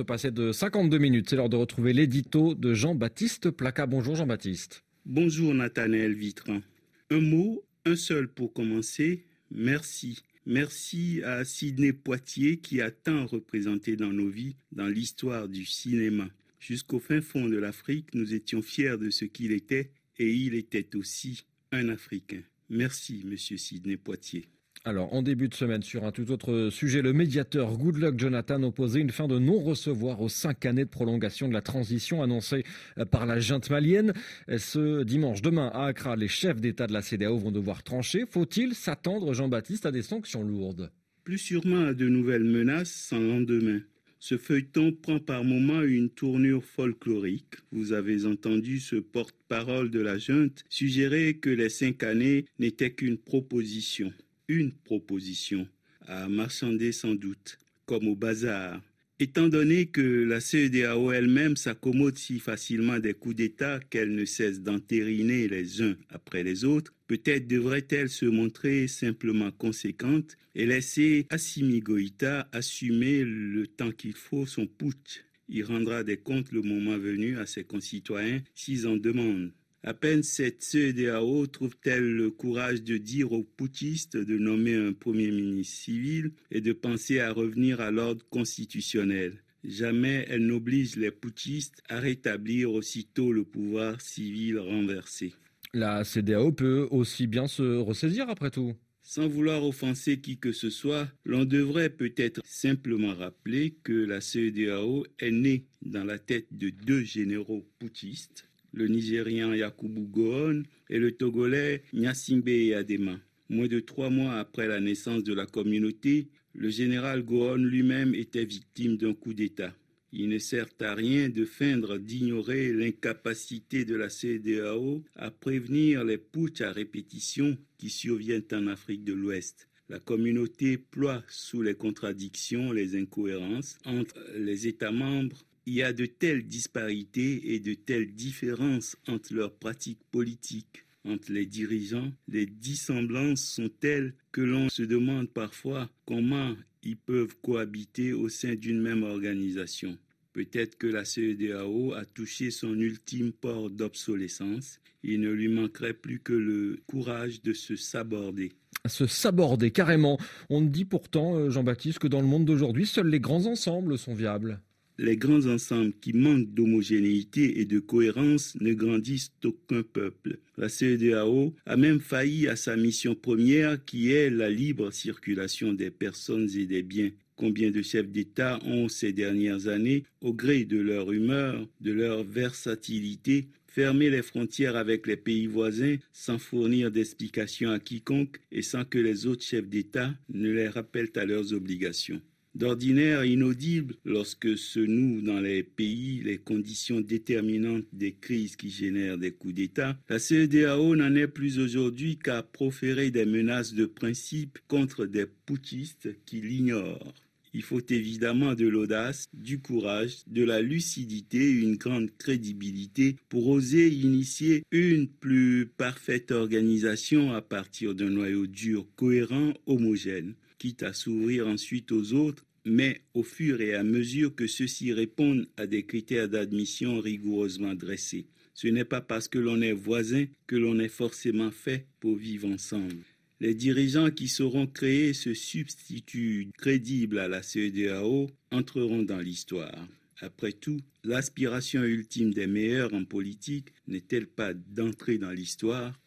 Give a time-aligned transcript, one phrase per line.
[0.00, 1.28] bientôt passé de 52 minutes.
[1.28, 3.84] C'est l'heure de retrouver l'édito de Jean-Baptiste Placa.
[3.84, 4.82] Bonjour Jean-Baptiste.
[5.04, 6.62] Bonjour Nathanaël Vitran.
[7.10, 9.26] Un mot, un seul pour commencer.
[9.50, 10.22] Merci.
[10.46, 16.28] Merci à Sidney Poitier qui a tant représenté dans nos vies, dans l'histoire du cinéma.
[16.60, 20.96] Jusqu'au fin fond de l'Afrique, nous étions fiers de ce qu'il était et il était
[20.96, 22.40] aussi un Africain.
[22.70, 24.46] Merci, monsieur Sidney Poitier.
[24.86, 29.00] Alors, en début de semaine, sur un tout autre sujet, le médiateur Goodluck Jonathan opposait
[29.00, 32.64] une fin de non-recevoir aux cinq années de prolongation de la transition annoncée
[33.10, 34.14] par la junte malienne.
[34.56, 38.24] Ce dimanche, demain, à Accra, les chefs d'État de la CDAO vont devoir trancher.
[38.26, 40.90] Faut-il s'attendre, Jean-Baptiste, à des sanctions lourdes?
[41.24, 43.82] Plus sûrement à de nouvelles menaces sans lendemain.
[44.18, 47.56] Ce feuilleton prend par moments une tournure folklorique.
[47.70, 53.18] Vous avez entendu ce porte-parole de la junte suggérer que les cinq années n'étaient qu'une
[53.18, 54.10] proposition
[54.50, 55.68] une proposition
[56.06, 58.82] à marchander sans doute, comme au bazar.
[59.20, 64.60] Étant donné que la CEDAO elle-même s'accommode si facilement des coups d'État qu'elle ne cesse
[64.60, 71.80] d'entériner les uns après les autres, peut-être devrait-elle se montrer simplement conséquente et laisser Assimi
[71.80, 75.22] Goïta assumer le temps qu'il faut son putsch.
[75.48, 79.52] Il rendra des comptes le moment venu à ses concitoyens s'ils en demandent.
[79.82, 85.30] À peine cette CEDAO trouve-t-elle le courage de dire aux putschistes de nommer un Premier
[85.30, 89.42] ministre civil et de penser à revenir à l'ordre constitutionnel?
[89.64, 95.32] Jamais elle n'oblige les putschistes à rétablir aussitôt le pouvoir civil renversé.
[95.72, 98.74] La CEDEAO peut aussi bien se ressaisir après tout.
[99.02, 105.06] Sans vouloir offenser qui que ce soit, l'on devrait peut-être simplement rappeler que la CEDEAO
[105.20, 111.12] est née dans la tête de deux généraux putschistes le Nigérian Yakubu Goon et le
[111.12, 113.18] Togolais Nyasimbe Adema.
[113.48, 118.44] Moins de trois mois après la naissance de la communauté, le général Goon lui-même était
[118.44, 119.74] victime d'un coup d'État.
[120.12, 126.18] Il ne sert à rien de feindre d'ignorer l'incapacité de la CEDEAO à prévenir les
[126.18, 129.68] putsch à répétition qui surviennent en Afrique de l'Ouest.
[129.88, 135.92] La communauté ploie sous les contradictions, les incohérences entre les États membres il y a
[135.92, 142.46] de telles disparités et de telles différences entre leurs pratiques politiques, entre les dirigeants, les
[142.46, 148.80] dissemblances sont telles que l'on se demande parfois comment ils peuvent cohabiter au sein d'une
[148.80, 149.98] même organisation.
[150.32, 154.80] Peut-être que la CEDAO a touché son ultime port d'obsolescence.
[155.02, 158.52] Il ne lui manquerait plus que le courage de se saborder.
[158.86, 160.18] Se saborder carrément.
[160.48, 164.14] On dit pourtant, euh, Jean-Baptiste, que dans le monde d'aujourd'hui, seuls les grands ensembles sont
[164.14, 164.60] viables
[165.00, 170.38] les grands ensembles qui manquent d'homogénéité et de cohérence ne grandissent aucun peuple.
[170.58, 175.90] La CEDEAO a même failli à sa mission première qui est la libre circulation des
[175.90, 177.10] personnes et des biens.
[177.34, 182.22] Combien de chefs d'État ont ces dernières années, au gré de leur humeur, de leur
[182.22, 188.84] versatilité, fermé les frontières avec les pays voisins sans fournir d'explications à quiconque et sans
[188.84, 192.20] que les autres chefs d'État ne les rappellent à leurs obligations?
[192.54, 199.18] D'ordinaire inaudible lorsque se nouent dans les pays les conditions déterminantes des crises qui génèrent
[199.18, 204.58] des coups d'État, la CEDAO n'en est plus aujourd'hui qu'à proférer des menaces de principe
[204.68, 207.14] contre des putschistes qui l'ignorent.
[207.52, 213.88] Il faut évidemment de l'audace, du courage, de la lucidité, une grande crédibilité pour oser
[213.88, 221.48] initier une plus parfaite organisation à partir d'un noyau dur, cohérent, homogène quitte à s'ouvrir
[221.48, 226.28] ensuite aux autres, mais au fur et à mesure que ceux-ci répondent à des critères
[226.28, 228.26] d'admission rigoureusement dressés.
[228.52, 232.46] Ce n'est pas parce que l'on est voisin que l'on est forcément fait pour vivre
[232.46, 233.02] ensemble.
[233.42, 239.88] Les dirigeants qui sauront créer ce substitut crédible à la CEDEAO entreront dans l'histoire.
[240.18, 245.98] Après tout, l'aspiration ultime des meilleurs en politique n'est-elle pas d'entrer dans l'histoire?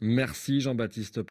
[0.00, 1.22] Merci Jean-Baptiste